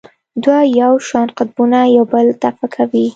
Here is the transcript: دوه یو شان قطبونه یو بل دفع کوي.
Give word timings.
دوه 0.43 0.59
یو 0.81 0.93
شان 1.07 1.27
قطبونه 1.37 1.79
یو 1.95 2.03
بل 2.13 2.25
دفع 2.43 2.65
کوي. 2.75 3.05